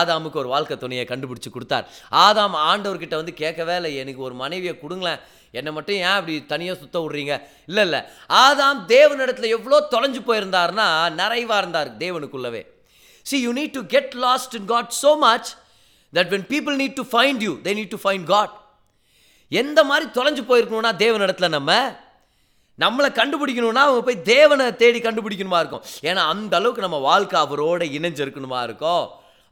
ஆதாமுக்கு 0.00 0.40
ஒரு 0.42 0.50
வாழ்க்கை 0.54 0.76
துணையை 0.82 1.04
கண்டுபிடிச்சி 1.12 1.50
கொடுத்தார். 1.54 1.86
ஆதாம் 2.26 2.58
ஆண்டவர்கிட்ட 2.70 3.14
வந்து 3.20 3.34
கேட்கவே 3.42 3.76
இல்லை. 3.80 3.92
எனக்கு 4.02 4.20
ஒரு 4.28 4.36
மனைவியை 4.42 4.74
கொடுங்களேன். 4.82 5.22
என்னை 5.58 5.72
மட்டும் 5.76 5.98
ஏன் 6.04 6.16
அப்படி 6.18 6.34
தனியாக 6.52 6.76
சுத்த 6.82 6.98
விட்றீங்க? 7.04 7.34
இல்லை 7.70 7.82
இல்லை. 7.88 8.02
ஆதாம் 8.44 8.82
தேவனிடத்தில் 8.94 9.54
எவ்வளோ 9.56 9.80
தொலைஞ்சு 9.94 10.22
போயிருந்தாருன்னா 10.28 10.88
நிறைவாக 11.22 11.62
இருந்தார் 11.62 11.90
தேவனுக்குள்ளவே. 12.04 12.62
See 13.26 13.36
you 13.46 13.50
need 13.60 13.76
to 13.78 13.84
get 13.96 14.14
lost 14.26 14.54
in 14.60 14.70
God 14.74 14.94
so 15.02 15.12
much 15.26 15.50
that 16.16 16.30
when 16.34 16.46
people 16.52 16.76
need 16.82 16.98
to 17.00 17.04
find 17.12 17.42
you 17.46 17.52
they 17.66 17.72
need 17.80 17.92
to 17.94 18.00
find 18.04 18.26
God 18.32 18.54
எந்த 19.48 19.84
மாதிரி 19.90 20.06
தொலைஞ்சு 20.18 20.42
போயிருக்கணும்னா 20.50 20.92
தேவனிடத்துல 21.04 21.48
நம்ம 21.56 22.00
நம்மளை 22.82 23.08
கண்டுபிடிக்கணும்னா 23.18 23.82
அவங்க 23.86 24.02
போய் 24.04 24.22
தேவனை 24.28 24.66
தேடி 24.82 25.00
கண்டுபிடிக்கணுமா 25.00 25.58
இருக்கும். 25.62 25.82
ஏன்னா 26.08 26.22
அந்த 26.34 26.56
அளவுக்கு 26.58 26.84
நம்ம 26.84 26.98
வாழ்க்கை 27.08 27.36
அவரோட 27.40 27.82
இணைஞ்சிருக்கணுமா 27.96 28.60
இருக்கும். 28.68 29.04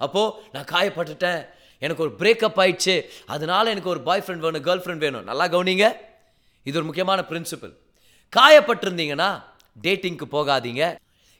அப்போது 0.05 0.33
நான் 0.53 0.71
காயப்பட்டுட்டேன் 0.73 1.41
எனக்கு 1.79 2.03
ஒரு 2.07 2.12
பிரேக்கப் 2.21 2.61
ஆயிடுச்சு 2.62 2.95
அதனால 3.35 3.71
எனக்கு 3.75 3.93
ஒரு 3.95 4.01
பாய் 4.07 4.23
ஃப்ரெண்ட் 4.25 4.45
வேணும் 4.47 4.65
கேர்ள் 4.69 4.83
ஃப்ரெண்ட் 4.85 5.05
வேணும். 5.07 5.27
நல்லா 5.31 5.47
கவனிங்க. 5.55 5.87
இது 6.69 6.79
ஒரு 6.79 6.87
முக்கியமான 6.89 7.21
பிரின்சிபல் 7.31 7.75
காயப்பட்டிருந்தீங்கன்னா 8.33 9.31
டேட்டிங்க்கு 9.85 10.27
போகாதீங்க. 10.37 10.83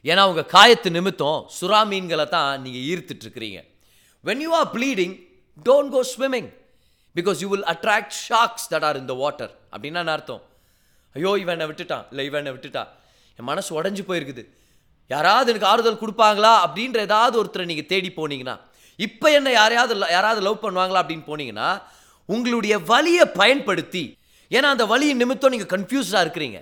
ஏன்னா 0.05 0.23
உங்கள் 0.29 0.49
காயத்து 0.55 0.91
நிமித்தம் 0.97 1.41
சுறா 1.57 1.81
மீன்களை 1.91 2.25
தான் 2.37 2.61
நீங்கள் 2.61 2.85
ஈர்த்துட்ருக்கிறீங்க 2.91 3.59
when 4.27 4.41
you 4.45 4.51
are 4.61 4.69
bleeding 4.77 5.13
don't 5.67 5.91
go 5.95 6.01
swimming 6.13 6.49
because 7.15 7.37
you 7.43 7.47
will 7.53 7.67
attract 7.73 8.15
sharks 8.27 8.67
that 8.73 8.85
are 8.89 8.97
in 9.01 9.09
the 9.11 9.13
water 9.21 9.51
அப்படின்னா 9.73 10.01
நான் 10.07 10.15
அர்த்தம்? 10.17 10.41
ஐயோ 11.15 11.31
இவன் 11.43 11.63
விட்டுட்டான். 11.69 12.05
இல்லை 12.11 12.25
இவன் 12.29 12.51
விட்டுட்டான். 12.55 12.57
விட்டுட்டா 12.57 13.39
என் 13.39 13.49
மனசு 13.51 13.69
உடஞ்சி 13.79 14.03
போயிருக்குது. 14.09 14.43
யாராவது 15.09 15.49
எனக்கு 15.51 15.69
ஆறுதல் 15.71 16.01
கொடுப்பாங்களா? 16.01 16.53
அப்படின்ற 16.65 16.99
ஏதாவது 17.07 17.35
ஒருத்தரை 17.41 17.65
நீங்கள் 17.71 17.89
தேடி 17.93 18.09
போனீங்கன்னா 18.19 18.55
இப்போ 18.99 19.27
என்ன 19.37 19.49
யாரையாவது 19.59 19.93
யாராவது 20.15 20.41
லவ் 20.47 20.63
பண்ணுவாங்களா 20.63 21.01
அப்படின்னு 21.03 21.25
போனீங்கன்னா 21.31 21.69
உங்களுடைய 22.33 22.73
வலியை 22.91 23.25
பயன்படுத்தி 23.41 24.03
ஏன்னா 24.51 24.67
அந்த 24.73 24.85
வழியின் 24.91 25.21
நிமித்தம் 25.21 25.53
நீங்கள் 25.53 25.71
கன்ஃபியூஸ்டாக 25.73 26.23
இருக்கிறீங்க. 26.25 26.59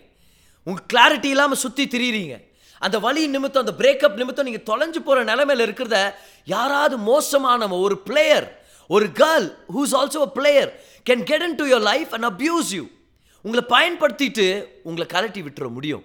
உங்கள் 0.68 0.88
கிளாரிட்டி 0.92 1.30
இல்லாமல் 1.36 1.62
சுற்றி 1.64 1.84
திரியிறீங்க. 1.94 2.36
அந்த 2.80 3.00
வழி 3.00 3.28
நிமித்தம் 3.28 3.66
அந்த 3.66 3.74
பிரேக்கப் 3.84 4.20
நிமித்தம் 4.22 4.48
நீங்கள் 4.50 4.68
தொலைஞ்சு 4.70 5.00
போகிற 5.00 5.24
நிலைமையில 5.24 5.66
இருக்கிறத 5.68 6.14
யாராவது 6.46 6.98
மோசமான 6.98 7.68
ஒரு 7.68 7.98
பிளேயர் 7.98 8.48
ஒரு 8.88 9.08
girl 9.08 9.48
who's 9.76 9.96
also 10.02 10.22
a 10.22 10.30
player 10.34 10.72
can 11.10 11.24
get 11.24 11.42
into 11.56 11.66
your 11.66 11.88
life 11.92 12.14
and 12.14 12.26
abuse 12.26 12.72
you 12.72 12.86
உங்களை 13.42 13.66
பயன்படுத்திட்டு 13.76 14.66
உங்களை 14.84 15.08
கலட்டி 15.14 15.42
விட்டுற 15.48 15.70
முடியும். 15.70 16.04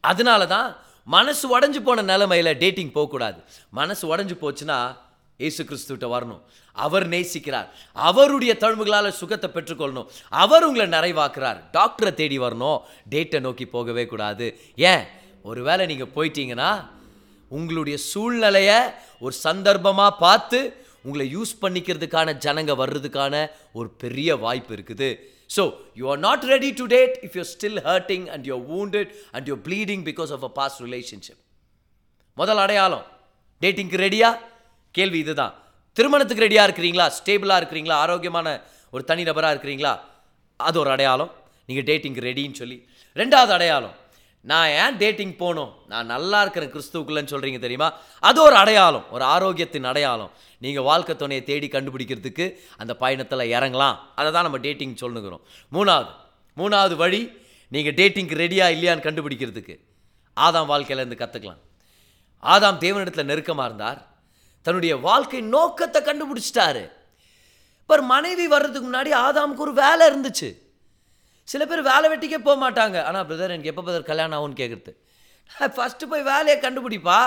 அதனால 0.00 0.46
தான் 0.46 0.76
மனசு 1.04 1.58
உடஞ்சு 1.58 1.80
போன 1.80 2.02
நிலமையில் 2.02 2.58
டேட்டிங் 2.58 2.92
போகக்கூடாது. 2.92 3.42
மனசு 3.70 4.16
உடஞ்சு 4.16 4.36
போச்சுன்னா 4.40 4.96
ஏசு 5.38 5.64
கிறிஸ்துவிட்ட 5.64 6.08
வரணும். 6.14 6.42
அவர் 6.72 7.08
நேசிக்கிறார். 7.08 7.68
அவருடைய 7.92 8.56
தழும்புகளால் 8.60 9.08
சுகத்தை 9.08 9.50
பெற்றுக்கொள்ளணும். 9.50 10.06
அவர் 10.28 10.64
உங்களை 10.64 10.86
நிறைவாக்குறார். 10.98 11.60
டாக்டரை 11.72 12.14
தேடி 12.14 12.38
வரணும். 12.38 12.80
டேட்டை 13.10 13.40
நோக்கி 13.40 13.66
போகவே 13.66 14.06
கூடாது. 14.06 14.60
ஏன்? 14.76 15.04
ஒருவேளை 15.50 15.84
நீங்கள் 15.92 16.12
போயிட்டீங்கன்னா 16.16 16.70
உங்களுடைய 17.56 17.96
சூழ்நிலையை 18.10 18.78
ஒரு 19.24 19.34
சந்தர்ப்பமாக 19.46 20.18
பார்த்து 20.24 20.58
உங்களை 21.06 21.26
யூஸ் 21.36 21.52
பண்ணிக்கிறதுக்கான 21.62 22.34
ஜனங்க 22.44 22.72
வர்றதுக்கான 22.82 23.34
ஒரு 23.78 23.88
பெரிய 24.02 24.36
வாய்ப்பு 24.44 24.72
இருக்குது. 24.76 25.08
So 25.56 25.62
you 26.00 26.04
are 26.12 26.20
not 26.26 26.44
ready 26.52 26.70
to 26.80 26.84
date 26.94 27.16
if 27.26 27.34
you're 27.38 27.50
still 27.54 27.80
hurting 27.88 28.24
and 28.34 28.46
you're 28.50 28.62
wounded 28.74 29.10
and 29.34 29.48
you're 29.50 29.60
bleeding 29.66 30.04
because 30.10 30.30
of 30.36 30.46
a 30.48 30.52
past 30.58 30.80
relationship 30.86 31.40
முதல் 32.40 32.60
அடையாளம் 32.64 33.04
டேட்டிங்க்கு 33.62 33.98
ரெடியா 34.06 34.30
கேள்வி 34.94 35.18
இதுதான். 35.24 35.54
திருமணத்துக்கு 35.96 36.44
ரெடியாக 36.46 36.66
இருக்கிறீங்களா? 36.68 37.06
ஸ்டேபிளாக 37.18 37.60
இருக்கிறீங்களா? 37.60 37.96
ஆரோக்கியமான 38.04 38.48
ஒரு 38.94 39.02
தனிநபராக 39.10 39.52
இருக்கிறீங்களா? 39.54 39.92
அது 40.60 40.76
ஒரு 40.82 40.90
அடையாளம். 40.94 41.30
நீங்கள் 41.68 41.86
டேட்டிங்க்கு 41.90 42.26
ரெடின்னு 42.28 42.58
சொல்லி. 42.62 42.78
ரெண்டாவது 43.20 43.52
அடையாளம் 43.58 43.94
நான் 44.50 44.70
ஏன் 44.80 44.96
டேட்டிங் 45.02 45.34
போகணும்? 45.42 45.70
நான் 45.92 46.10
நல்லா 46.14 46.38
இருக்கிறேன் 46.44 46.72
கிறிஸ்துவுக்குள்ளன்னு 46.74 47.32
சொல்கிறீங்க 47.32 47.60
தெரியுமா? 47.64 47.88
அது 48.28 48.38
ஒரு 48.46 48.56
அடையாளம் 48.62 49.06
ஒரு 49.14 49.24
ஆரோக்கியத்தின் 49.34 49.88
அடையாளம். 49.90 50.32
நீங்கள் 50.64 50.86
வாழ்க்கை 50.88 51.14
துணையை 51.22 51.42
தேடி 51.50 51.68
கண்டுபிடிக்கிறதுக்கு 51.74 52.46
அந்த 52.82 52.92
பயணத்தில் 53.02 53.50
இறங்கலாம். 53.56 53.96
அதை 54.18 54.28
தான் 54.32 54.46
நம்ம 54.48 54.58
டேட்டிங் 54.66 54.94
சொல்லுங்கிறோம் 55.04 55.44
மூணாவது 55.76 56.12
மூணாவது 56.56 56.96
வழி 57.04 57.22
நீங்கள் 57.74 57.96
டேட்டிங்க்கு 58.00 58.40
ரெடியாக 58.42 58.74
இல்லையான்னு 58.74 59.06
கண்டுபிடிக்கிறதுக்கு. 59.06 59.76
ஆதாம் 60.36 60.68
வாழ்க்கையிலேருந்து 60.72 61.20
கற்றுக்கலாம் 61.22 61.62
ஆதாம் 62.52 62.82
தேவனிடத்தில் 62.84 63.30
நெருக்கமாக 63.30 63.68
இருந்தார். 63.70 64.00
தன்னுடைய 64.66 64.94
வாழ்க்கை 65.08 65.40
நோக்கத்தை 65.54 66.00
கண்டுபிடிச்சிட்டாரு. 66.10 66.84
இப்போ 67.80 67.96
மனைவி 68.12 68.46
வர்றதுக்கு 68.52 68.86
முன்னாடி 68.90 69.10
ஆதாமுக்கு 69.26 69.64
ஒரு 69.66 69.74
வேலை 69.80 70.04
இருந்துச்சு. 70.10 70.48
சில 71.44 71.66
பேர் 71.66 71.88
வேலை 71.90 72.06
வெட்டிக்கே 72.10 72.38
போக 72.38 72.56
மாட்டாங்க. 72.64 72.96
ஆனால் 73.04 73.26
பிரதர் 73.26 73.54
எனக்கு 73.56 73.72
எப்போ 73.72 73.82
பிரதர் 73.82 74.10
கல்யாணம் 74.10 74.38
ஆகும்னு 74.38 74.60
கேட்குறது 74.60 74.92
ஃபஸ்ட்டு 75.76 76.06
போய் 76.12 76.28
வேலையை 76.32 76.56
கண்டுபிடிப்பா. 76.60 77.20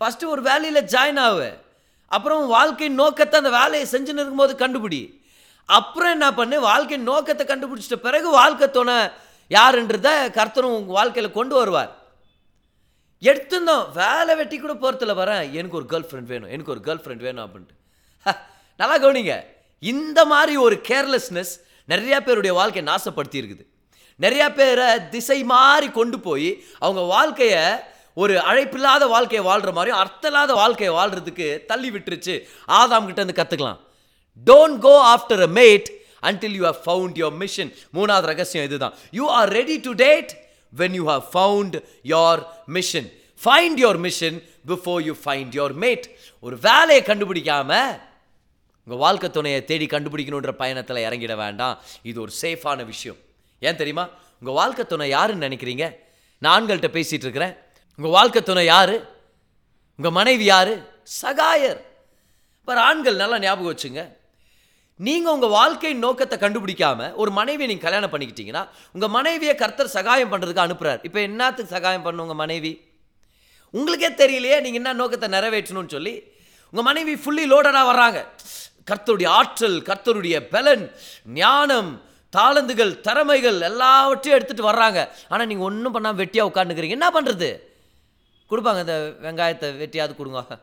ஃபஸ்ட்டு 0.00 0.32
ஒரு 0.34 0.42
வேலையில் 0.42 0.88
ஜாயின் 0.94 1.20
ஆகு 1.26 1.50
அப்புறம் 2.06 2.46
வாழ்க்கையின் 2.46 2.96
நோக்கத்தை 2.96 3.36
அந்த 3.40 3.52
வேலையை 3.58 3.84
செஞ்சுன்னு 3.92 4.20
இருக்கும்போது 4.22 4.54
கண்டுபிடி. 4.64 5.02
அப்புறம் 5.64 6.10
என்ன 6.10 6.34
பண்ணு? 6.34 6.60
வாழ்க்கையின் 6.60 7.06
நோக்கத்தை 7.06 7.44
கண்டுபிடிச்சிட்ட 7.46 7.96
பிறகு 7.96 8.30
வாழ்க்கை 8.30 8.70
துணை 8.70 8.96
யாருன்றத 9.50 10.08
கர்த்தரும் 10.38 10.74
உங்கள் 10.78 10.96
வாழ்க்கையில் 10.98 11.36
கொண்டு 11.38 11.54
வருவார். 11.54 11.92
எடுத்துருந்தோம். 13.22 13.92
வேலை 13.94 14.34
வெட்டி 14.36 14.56
கூட 14.58 14.74
போகிறதுல 14.74 15.14
வரேன் 15.20 15.42
எனக்கு 15.52 15.76
ஒரு 15.80 15.86
கேர்ள் 15.90 16.06
ஃப்ரெண்ட் 16.08 16.30
வேணும் 16.32 16.52
எனக்கு 16.54 16.70
ஒரு 16.70 16.80
கேர்ள் 16.86 17.02
ஃப்ரெண்ட் 17.04 17.24
வேணும் 17.26 17.44
அப்படின்ட்டு. 17.46 17.76
நல்லா 18.80 18.96
கவனிங்க. 19.04 19.34
இந்த 19.78 20.24
மாதிரி 20.24 20.56
ஒரு 20.56 20.76
கேர்லெஸ்னஸ் 20.88 21.52
நிறையா 21.88 22.18
பேருடைய 22.26 22.52
வாழ்க்கையை 22.58 22.84
நாசப்படுத்தி 22.90 23.38
இருக்குது 23.40 23.64
நிறையா 24.20 24.46
பேரை 24.54 24.88
திசை 25.10 25.38
மாறி 25.52 25.88
கொண்டு 25.90 26.18
போய் 26.20 26.50
அவங்க 26.78 27.02
வாழ்க்கையை 27.14 27.62
ஒரு 28.22 28.34
அழைப்பில்லாத 28.50 29.04
வாழ்க்கையை 29.14 29.42
வாழ்கிற 29.46 29.70
மாதிரியும் 29.72 30.00
அர்த்தம் 30.02 30.30
இல்லாத 30.30 30.52
வாழ்க்கையை 30.54 30.92
வாழ்கிறதுக்கு 30.98 31.46
தள்ளி 31.70 31.90
விட்டுருச்சு. 31.90 32.34
ஆதாம் 32.80 33.06
கிட்டேருந்து 33.08 33.38
கற்றுக்கலாம் 33.38 33.80
don't 34.46 34.78
go 34.86 34.94
after 35.14 35.42
a 35.48 35.50
mate 35.60 35.88
until 36.22 36.56
you 36.58 36.64
have 36.70 36.80
found 36.86 37.18
your 37.22 37.36
mission 37.44 37.70
மூணாவது 37.96 38.30
ரகசியம் 38.32 38.66
இதுதான். 38.68 38.94
You 39.18 39.24
are 39.38 39.50
ready 39.58 39.76
to 39.86 39.92
date 40.04 40.32
when 40.72 40.94
you 40.98 41.04
have 41.04 41.26
found 41.34 41.76
your 42.14 42.42
mission 42.78 43.08
find 43.42 43.80
your 43.84 44.00
mission 44.06 44.38
before 44.72 45.00
you 45.08 45.14
find 45.24 45.54
your 45.60 45.74
mate 45.84 46.06
ஒரு 46.44 46.58
வேலையை 46.68 47.02
கண்டுபிடிக்காமல் 47.10 47.92
உங்கள் 48.86 49.02
வாழ்க்கை 49.04 49.28
துணையை 49.30 49.60
தேடி 49.70 49.86
கண்டுபிடிக்கணுன்ற 49.86 50.52
பயணத்தில் 50.62 51.04
இறங்கிட 51.06 51.34
வேண்டாம். 51.42 51.76
இது 52.10 52.18
ஒரு 52.24 52.32
சேஃபான 52.42 52.84
விஷயம். 52.92 53.18
ஏன் 53.62 53.78
தெரியுமா? 53.80 54.04
உங்கள் 54.40 54.58
வாழ்க்கை 54.60 54.84
துணை 54.92 55.08
யாருன்னு 55.16 55.46
நினைக்கிறீங்க? 55.48 55.86
நான் 56.42 56.52
ஆண்கள்கிட்ட 56.54 56.90
பேசிகிட்டு 56.98 57.26
இருக்கிறேன். 57.28 57.54
உங்கள் 57.98 58.14
வாழ்க்கை 58.18 58.40
துணை 58.42 58.64
யார்? 58.74 58.96
உங்கள் 59.98 60.16
மனைவி 60.18 60.46
யார்? 60.52 60.74
சகாயர். 61.20 61.80
இப்போ 62.60 62.74
ஆண்கள் 62.88 63.20
நல்லா 63.22 63.38
ஞாபகம் 63.44 63.72
வச்சுங்க. 63.72 64.02
நீங்கள் 65.00 65.34
உங்கள் 65.36 65.52
வாழ்க்கையின் 65.58 66.02
நோக்கத்தை 66.04 66.36
கண்டுபிடிக்காம 66.42 67.00
ஒரு 67.22 67.30
மனைவியை 67.38 67.68
நீங்கள் 67.70 67.86
கல்யாணம் 67.86 68.12
பண்ணிக்கிட்டீங்கன்னா 68.12 68.62
உங்கள் 68.94 69.12
மனைவியை 69.16 69.54
கர்த்தர் 69.62 69.94
சகாயம் 69.96 70.32
பண்ணுறதுக்கு 70.32 70.64
அனுப்புகிறார் 70.64 71.00
இப்போ 71.08 71.20
என்னத்துக்கு 71.28 71.74
சகாயம் 71.76 72.04
பண்ணு 72.06 72.24
உங்கள் 72.24 72.40
மனைவி? 72.42 72.72
உங்களுக்கே 73.74 74.10
தெரியலையே 74.22 74.58
நீங்கள் 74.64 74.80
என்ன 74.82 74.92
நோக்கத்தை 75.00 75.28
நிறைவேற்றணும்னு 75.36 75.94
சொல்லி 75.96 76.14
உங்கள் 76.72 76.86
மனைவி 76.90 77.14
ஃபுல்லி 77.22 77.44
லோடடாக 77.52 77.88
வர்றாங்க. 77.90 78.20
கர்த்தருடைய 78.90 79.28
ஆற்றல் 79.40 79.78
கர்த்தருடைய 79.90 80.36
பலன் 80.54 80.84
ஞானம் 81.40 81.92
தாளந்துகள் 82.32 82.92
திறமைகள் 83.06 83.58
எல்லாவற்றையும் 83.70 84.36
எடுத்துகிட்டு 84.36 84.70
வர்றாங்க. 84.70 85.00
ஆனால் 85.32 85.48
நீங்கள் 85.50 85.68
ஒன்றும் 85.70 85.94
பண்ணாமல் 85.94 86.20
வெட்டியாக 86.22 86.50
உட்காந்துக்கிறீங்க 86.50 86.98
என்ன 86.98 87.08
பண்ணுறது 87.16 87.50
கொடுப்பாங்க 88.50 88.80
இந்த 88.84 88.96
வெங்காயத்தை 89.24 89.68
வெட்டியாவது 89.82 90.14
கொடுங்க. 90.20 90.58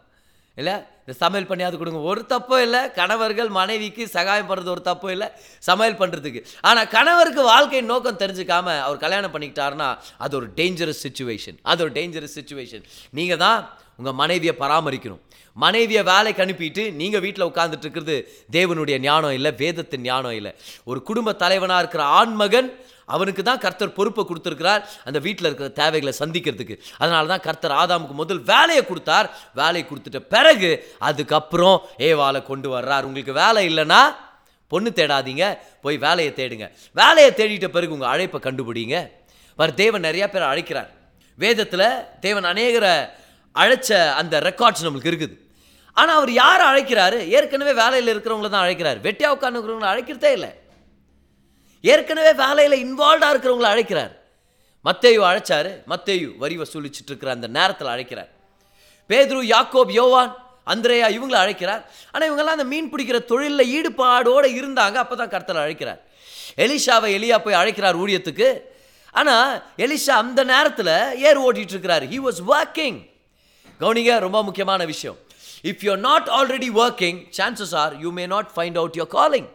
இல்லை 0.58 0.74
இந்த 1.04 1.14
சமையல் 1.22 1.48
பண்ணியாவது 1.50 1.78
கொடுங்க. 1.82 2.00
ஒரு 2.12 2.22
தப்பும் 2.32 2.64
இல்லை. 2.66 2.82
கணவர்கள் 2.98 3.50
மனைவிக்கு 3.60 4.04
சகாயம் 4.16 4.50
பண்ணுறது 4.50 4.72
ஒரு 4.76 4.84
தப்பும் 4.90 5.14
இல்லை. 5.16 5.28
சமையல் 5.70 6.00
பண்ணுறதுக்கு 6.02 6.42
ஆனால் 6.70 6.90
கணவருக்கு 6.96 7.44
வாழ்க்கையின் 7.52 7.92
நோக்கம் 7.94 8.20
தெரிஞ்சுக்காம 8.24 8.76
அவர் 8.88 9.04
கல்யாணம் 9.06 9.34
பண்ணிக்கிட்டாருன்னா 9.36 9.90
அது 10.26 10.36
ஒரு 10.40 10.50
டேஞ்சரஸ் 10.60 11.04
சுச்சுவேஷன் 11.06 11.60
அது 11.72 11.84
ஒரு 11.86 11.94
டேஞ்சரஸ் 12.00 12.38
சுச்சுவேஷன் 12.40 12.86
நீங்கள் 13.20 13.42
தான் 13.46 13.60
உங்கள் 14.00 14.18
மனைவியை 14.22 14.56
பராமரிக்கணும். 14.64 15.24
மனைவியை 15.64 16.04
வேலைக்கு 16.12 16.44
அனுப்பிட்டு 16.46 16.84
நீங்கள் 17.00 17.24
வீட்டில் 17.26 17.50
உட்காந்துட்டு 17.50 17.86
இருக்கிறது 17.86 18.16
தேவனுடைய 18.58 18.98
ஞானம் 19.08 19.36
இல்லை 19.38 19.52
வேதத்தின் 19.64 20.06
ஞானம் 20.12 20.38
இல்லை. 20.40 20.52
ஒரு 20.90 21.00
குடும்ப 21.10 21.34
தலைவனாக 21.44 21.82
இருக்கிற 21.84 22.04
ஆண்மகன் 22.20 22.70
அவனுக்கு 23.16 23.42
தான் 23.44 23.62
கர்த்தர் 23.64 23.96
பொறுப்பை 23.98 24.24
கொடுத்துருக்கிறார். 24.30 24.82
அந்த 25.08 25.20
வீட்டில் 25.26 25.48
இருக்கிற 25.50 25.70
தேவைகளை 25.82 26.14
சந்திக்கிறதுக்கு. 26.22 26.76
அதனால 27.02 27.24
தான் 27.34 27.44
கர்த்தர் 27.48 27.74
ஆதாமுக்கு 27.82 28.16
முதல் 28.22 28.42
வேலையை 28.52 28.84
கொடுத்தார். 28.90 29.28
வேலையை 29.62 29.86
கொடுத்துட்ட 29.90 30.20
பிறகு 30.34 30.70
அதுக்கப்புறம் 31.10 31.78
ஏவாலை 32.10 32.42
கொண்டு 32.52 32.70
வர்றார். 32.76 33.08
உங்களுக்கு 33.10 33.36
வேலை 33.44 33.64
இல்லைன்னா 33.72 34.02
பொண்ணு 34.72 34.90
தேடாதீங்க 35.00 35.46
போய் 35.86 35.98
வேலையை 36.06 36.32
தேடுங்க. 36.40 36.66
வேலையை 37.02 37.32
தேடிட்ட 37.40 37.70
பிறகு 37.76 37.96
உங்கள் 37.98 38.12
அழைப்பை 38.14 38.40
கண்டுபிடிங்க. 38.48 38.98
வர 39.60 39.70
தேவன் 39.84 40.06
நிறையா 40.08 40.28
பேர் 40.34 40.52
அழைக்கிறார். 40.52 40.92
வேதத்தில் 41.44 41.88
தேவன் 42.26 42.50
அநேகரை 42.54 42.96
அழைச்ச 43.62 43.90
அந்த 44.22 44.36
ரெக்கார்ட்ஸ் 44.50 44.86
நம்மளுக்கு 44.86 45.12
இருக்குது. 45.12 45.36
ஆனால் 46.00 46.18
அவர் 46.20 46.32
யாரை 46.42 46.64
அழைக்கிறாரு? 46.72 47.20
ஏற்கனவே 47.38 47.74
வேலையில் 47.82 48.12
இருக்கிறவங்கள 48.14 48.50
தான் 48.56 48.66
அழைக்கிறார். 48.66 49.00
வெட்டியா 49.08 49.30
உட்காந்துக்கிறவங்கள 49.36 49.90
அழைக்கிறதே 49.94 50.32
இல்லை. 50.38 50.52
ஏற்கனவே 51.94 52.32
வேலையில் 52.44 52.82
இன்வால்வ்டாக 52.86 53.34
இருக்கிறவங்கள 53.34 53.70
அழைக்கிறார். 53.76 54.14
மத்தேயு 54.88 55.22
அழைச்சாரு. 55.30 55.72
மத்தேயு 55.92 56.28
வரி 56.44 56.56
வசூலிச்சுட்டு 56.62 57.12
இருக்கிற 57.12 57.32
அந்த 57.38 57.48
நேரத்தில் 57.58 57.94
அழைக்கிறார். 57.94 58.30
பேதுரு 59.10 59.42
யாக்கோப் 59.54 59.92
யோவான் 60.00 60.32
அந்திரேயா 60.72 61.08
இவங்களை 61.18 61.38
அழைக்கிறார். 61.44 61.84
ஆனால் 62.12 62.28
இவங்கெல்லாம் 62.30 62.58
அந்த 62.58 62.68
மீன் 62.74 62.90
பிடிக்கிற 62.94 63.20
தொழிலில் 63.32 63.72
ஈடுபாடோடு 63.78 64.50
இருந்தாங்க. 64.60 64.98
அப்போ 65.04 65.16
தான் 65.22 65.34
கர்த்தர் 65.36 65.64
அழைக்கிறார். 65.64 66.02
எலிஷாவை 66.66 67.10
எலியா 67.18 67.38
போய் 67.46 67.60
அழைக்கிறார் 67.62 67.98
ஊழியத்துக்கு. 68.04 68.50
ஆனால் 69.20 69.52
எலிஷா 69.86 70.16
அந்த 70.24 70.42
நேரத்தில் 70.54 70.94
ஏர் 71.28 71.42
ஓட்டிகிட்டு 71.46 71.76
இருக்கிறார். 71.76 72.06
ஹி 72.12 72.20
வாஸ் 72.26 72.42
ஒர்க்கிங் 72.54 73.00
கவுனிங்க 73.82 74.14
ரொம்ப 74.26 74.40
முக்கியமான 74.48 74.86
விஷயம். 74.94 75.18
If 75.64 75.86
you 75.88 75.96
not 76.10 76.28
already 76.40 76.70
working 76.84 77.22
chances 77.38 77.74
are 77.84 77.96
you 78.04 78.12
may 78.20 78.26
not 78.36 78.52
find 78.58 78.78
out 78.82 79.00
your 79.00 79.14
calling 79.16 79.50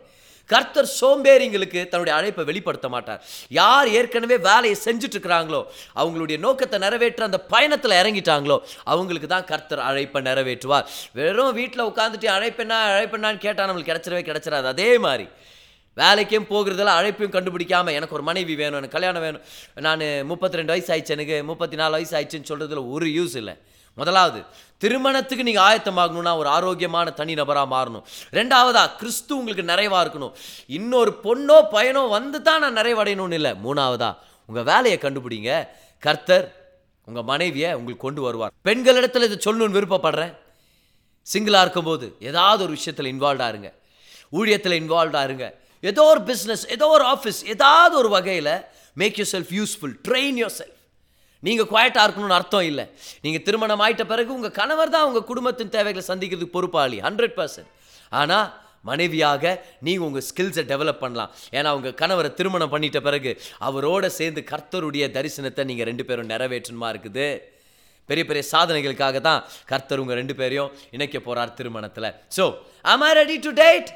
கர்த்தர் 0.51 0.89
சோம்பேறிங்களுக்கு 1.01 1.81
தன்னுடைய 1.93 2.15
அழைப்பை 2.19 2.43
வெளிப்படுத்த 2.49 2.89
மாட்டார். 2.95 3.21
யார் 3.59 3.89
ஏற்கனவே 3.99 4.37
வேலையை 4.49 4.77
செஞ்சுட்டு 4.87 5.17
இருக்கிறாங்களோ 5.17 5.61
அவங்களுடைய 6.01 6.37
நோக்கத்தை 6.39 6.79
நிறைவேற்ற 6.85 7.25
அந்த 7.29 7.39
பயணத்தில் 7.53 7.97
இறங்கிட்டாங்களோ 8.01 8.57
அவங்களுக்கு 8.93 9.29
தான் 9.35 9.49
கர்த்தர் 9.53 9.83
அழைப்பை 9.89 10.23
நிறைவேற்றுவார். 10.29 10.85
வெறும் 11.21 11.57
வீட்டில் 11.61 11.89
உட்காந்துட்டு 11.91 12.31
அழைப்பெண்ணா 12.37 12.79
அழைப்பெண்ணான்னு 12.93 13.45
கேட்டால் 13.47 13.69
நம்மளுக்கு 13.71 13.93
கிடைச்சிடவே 13.93 14.23
கிடைச்சிடாது 14.29 14.71
அதே 14.75 14.91
மாதிரி 15.07 15.29
வேலைக்கும் 15.97 16.49
போகிறதுல 16.53 16.93
அழைப்பையும் 17.01 17.35
கண்டுபிடிக்காம 17.35 17.93
எனக்கு 17.99 18.17
ஒரு 18.19 18.25
மனைவி 18.31 18.55
வேணும் 18.61 18.79
எனக்கு 18.81 18.97
கல்யாணம் 18.99 19.25
வேணும். 19.27 19.43
நான் 19.87 20.03
முப்பத்தி 20.33 20.59
ரெண்டு 20.61 20.75
வயசு 20.75 20.91
ஆயிடுச்சு 20.95 21.17
எனக்கு 21.17 21.37
முப்பத்தி 21.51 21.77
நாலு 21.83 21.93
வயசு 21.99 22.15
ஆயிடுச்சுன்னு 22.19 22.51
சொல்கிறதுல 22.53 22.83
ஒரு 22.97 23.09
யூஸ் 23.19 23.37
இல்லை. 23.43 23.55
முதலாவது 23.99 24.41
திருமணத்துக்கு 24.83 25.47
நீங்கள் 25.49 25.67
ஆயத்தமாகணும்னா 25.69 26.33
ஒரு 26.37 26.49
ஆரோக்கியமான 26.49 27.13
தனி 27.21 27.35
நபராக 27.35 27.69
மாறணும். 27.75 28.05
ரெண்டாவதா 28.39 28.83
கிறிஸ்து 29.01 29.33
உங்களுக்கு 29.37 29.65
நிறைவாக 29.73 30.01
இருக்கணும். 30.05 30.35
இன்னொரு 30.79 31.13
பொண்ணோ 31.27 31.59
பையனோ 31.77 32.03
வந்து 32.17 32.43
தான் 32.43 32.61
நான் 32.61 32.79
நிறைவடையணும்னு 32.81 33.39
இல்லை. 33.41 33.53
மூணாவதா 33.67 34.11
உங்கள் 34.49 34.69
வேலையை 34.73 34.99
கண்டுபிடிங்க. 35.03 35.53
கர்த்தர் 36.07 36.47
உங்கள் 37.09 37.29
மனைவியை 37.33 37.71
உங்களுக்கு 37.79 38.07
கொண்டு 38.07 38.23
வருவார். 38.23 38.53
பெண்களிடத்தில் 38.69 39.27
இதை 39.29 39.39
சொல்லணும்னு 39.47 39.79
விருப்பப்படுறேன். 39.79 40.35
சிங்கிளாக 41.27 41.65
இருக்கும்போது 41.67 42.07
ஏதாவது 42.31 42.61
ஒரு 42.63 42.73
விஷயத்தில் 42.79 43.11
இன்வால்வ் 43.15 43.45
ஆருங்க 43.49 43.71
ஊழியத்தில் 44.39 44.79
இன்வால்வ் 44.83 45.25
இருங்க. 45.29 45.47
ஏதோ 45.91 46.03
ஒரு 46.13 46.21
பிஸ்னஸ் 46.31 46.65
ஏதோ 46.77 46.87
ஒரு 46.97 47.05
ஆஃபீஸ் 47.15 47.41
ஏதாவது 47.55 47.95
ஒரு 48.03 48.09
வகையில் 48.09 48.55
make 49.01 49.17
yourself 49.33 49.53
useful 49.59 49.95
train 50.09 50.37
yourself 50.61 50.84
நீங்கள் 51.47 51.71
குவாய்ட்டாக 51.73 52.05
இருக்கணும்னு 52.07 52.37
அர்த்தம் 52.41 52.67
இல்லை. 52.71 52.85
நீங்கள் 53.25 53.45
திருமணம் 53.47 53.83
ஆயிட்ட 53.87 54.05
பிறகு 54.13 54.31
உங்கள் 54.39 54.57
கணவர் 54.61 54.95
தான் 54.97 55.07
உங்கள் 55.09 55.27
குடும்பத்தின் 55.31 55.73
தேவைகளை 55.77 56.05
சந்திக்கிறதுக்கு 56.11 56.57
பொறுப்பாளி 56.59 56.99
ஹண்ட்ரட் 57.07 57.37
பர்சன்ட் 57.41 57.73
ஆனால் 58.21 58.47
மனைவியாக 58.91 59.45
நீங்கள் 59.87 60.07
உங்கள் 60.07 60.25
ஸ்கில்ஸை 60.29 60.63
டெவலப் 60.71 61.03
பண்ணலாம். 61.03 61.31
ஏன்னா 61.59 61.71
உங்கள் 61.77 61.95
கணவரை 62.01 62.31
திருமணம் 62.39 62.73
பண்ணிட்ட 62.73 62.99
பிறகு 63.07 63.31
அவரோட 63.69 64.07
சேர்ந்து 64.19 64.41
கர்த்தருடைய 64.53 65.05
தரிசனத்தை 65.17 65.65
நீங்கள் 65.71 65.89
ரெண்டு 65.91 66.05
பேரும் 66.09 66.31
நிறைவேற்றணுமா 66.33 66.89
இருக்குது. 66.95 67.29
பெரிய 68.09 68.25
பெரிய 68.31 68.43
சாதனைகளுக்காக 68.53 69.21
தான் 69.29 69.41
கர்த்தர் 69.71 70.01
உங்கள் 70.03 70.19
ரெண்டு 70.21 70.35
பேரையும் 70.41 70.73
இணைக்க 70.97 71.17
போகிறார் 71.27 71.55
திருமணத்தில். 71.61 72.09
So 72.37 72.45
am 72.93 73.03
I 73.07 73.13
ready 73.21 73.37
to 73.47 73.53
date 73.63 73.89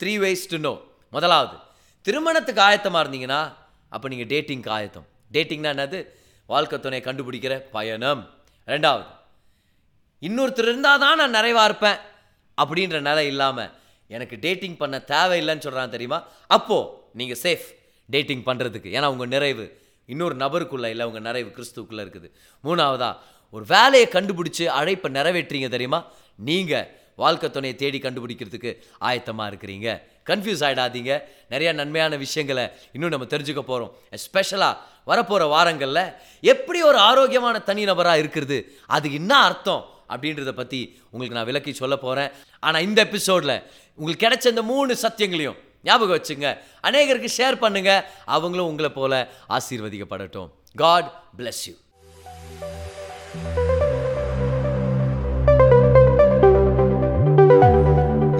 three 0.00 0.14
ways 0.24 0.42
to 0.52 0.58
know 0.66 0.72
முதலாவது 1.16 1.56
திருமணத்துக்கு 2.06 2.62
ஆயத்தமாக 2.68 3.02
இருந்தீங்கன்னா 3.04 3.40
அப்போ 3.94 4.06
நீங்கள் 4.12 4.30
டேட்டிங்க்கு 4.32 4.72
ஆயத்தம். 4.78 5.06
டேட்டிங்னா 5.36 5.72
என்னது? 5.74 6.00
வாழ்க்கை 6.46 6.78
துணையை 6.80 7.02
கண்டுபிடிக்கிற 7.06 7.54
பயணம். 7.76 8.22
ரெண்டாவது 8.66 9.04
இன்னொருத்தர் 10.22 10.68
இருந்தால் 10.70 11.02
தான் 11.04 11.20
நான் 11.20 11.36
நிறைவாக 11.38 11.68
இருப்பேன் 11.70 11.98
அப்படின்ற 12.62 12.96
நிலை 13.00 13.26
இல்லாமல் 13.26 13.70
எனக்கு 14.06 14.36
டேட்டிங் 14.46 14.76
பண்ண 14.76 14.96
தேவையில்லைன்னு 15.12 15.64
சொல்கிறான் 15.66 15.94
தெரியுமா? 15.94 16.18
அப்போது 16.46 16.90
நீங்கள் 17.20 17.40
சேஃப் 17.42 17.66
டேட்டிங் 18.08 18.44
பண்ணுறதுக்கு 18.48 18.88
ஏன்னா 18.96 19.08
உங்கள் 19.14 19.32
நிறைவு 19.34 19.64
இன்னொரு 20.12 20.34
நபருக்குள்ளே 20.36 20.88
இல்லை 20.94 21.04
உங்கள் 21.06 21.26
நிறைவு 21.28 21.50
கிறிஸ்துவுக்குள்ளே 21.56 22.02
இருக்குது. 22.04 22.28
மூணாவதா 22.64 23.10
ஒரு 23.50 23.64
வேலையை 23.68 24.08
கண்டுபிடிச்சி 24.12 24.64
அழைப்பை 24.78 25.08
நிறைவேற்றீங்க 25.12 25.68
தெரியுமா? 25.68 26.00
நீங்கள் 26.48 26.88
வாழ்க்கை 27.16 27.50
துணையை 27.50 27.76
தேடி 27.76 27.98
கண்டுபிடிக்கிறதுக்கு 27.98 28.70
ஆயத்தமாக 29.08 29.50
இருக்கிறீங்க. 29.50 29.88
கன்ஃபியூஸ் 30.28 30.64
ஆகிடாதீங்க 30.66 31.12
நிறைய 31.52 31.72
நன்மையான 31.72 32.16
விஷயங்களை 32.16 32.64
இன்னும் 32.92 33.12
நம்ம 33.14 33.26
தெரிஞ்சுக்க 33.32 33.62
போகிறோம் 33.70 33.92
ஸ்பெஷலாக 34.24 34.80
வரப்போகிற 35.10 35.48
வாரங்களில் 35.54 36.04
எப்படி 36.40 36.82
ஒரு 36.82 36.98
ஆரோக்கியமான 36.98 37.62
தனிநபராக 37.66 38.22
இருக்கிறது? 38.22 38.58
அது 38.86 39.12
என்ன 39.12 39.32
அர்த்தம்? 39.48 39.84
அப்படின்றத 40.12 40.52
பற்றி 40.52 40.80
உங்களுக்கு 41.10 41.36
நான் 41.36 41.50
விளக்கி 41.50 41.72
சொல்ல 41.72 41.96
போகிறேன் 41.96 42.30
ஆனால் 42.60 42.82
இந்த 42.82 43.00
எபிசோடில் 43.08 43.56
உங்களுக்கு 43.98 44.24
கிடைச்ச 44.26 44.46
இந்த 44.54 44.62
மூணு 44.62 44.96
சத்தியங்களையும் 45.02 45.58
ஞாபகம் 45.88 46.16
வச்சுங்க. 46.16 46.48
அநேகருக்கு 46.88 47.30
ஷேர் 47.38 47.62
பண்ணுங்க. 47.64 47.92
அவங்களும் 48.24 48.66
உங்களை 48.66 48.90
போல 48.90 49.28
ஆசீர்வதிக்கப்படட்டும். 49.48 50.50
God 50.76 51.10
bless 51.38 51.64
you 51.66 51.74